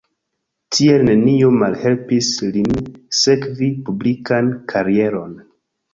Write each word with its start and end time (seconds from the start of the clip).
Tiel 0.75 1.03
nenio 1.09 1.51
malhelpis 1.57 2.31
lin 2.55 2.73
sekvi 3.19 3.69
publikan 3.91 4.51
karieron. 4.73 5.41